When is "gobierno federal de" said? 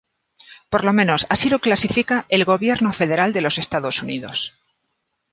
2.43-3.41